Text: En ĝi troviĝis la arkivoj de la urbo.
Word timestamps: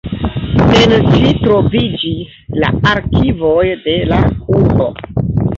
En 0.85 0.93
ĝi 1.09 1.33
troviĝis 1.43 2.33
la 2.63 2.73
arkivoj 2.95 3.69
de 3.87 3.97
la 4.15 4.23
urbo. 4.63 4.91